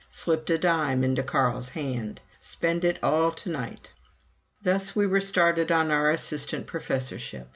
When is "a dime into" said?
0.49-1.21